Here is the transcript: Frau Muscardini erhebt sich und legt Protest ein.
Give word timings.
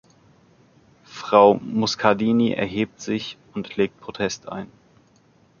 Frau 1.03 1.59
Muscardini 1.63 2.53
erhebt 2.53 2.99
sich 3.01 3.37
und 3.53 3.77
legt 3.77 3.99
Protest 3.99 4.49
ein. 4.49 4.65